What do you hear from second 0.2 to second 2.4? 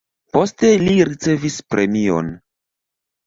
Poste li ricevis premion.